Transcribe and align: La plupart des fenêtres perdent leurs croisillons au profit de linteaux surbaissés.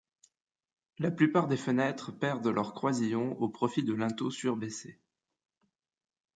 La 0.97 1.11
plupart 1.11 1.47
des 1.47 1.57
fenêtres 1.57 2.11
perdent 2.11 2.47
leurs 2.47 2.73
croisillons 2.73 3.33
au 3.39 3.49
profit 3.49 3.83
de 3.83 3.93
linteaux 3.93 4.31
surbaissés. 4.31 4.99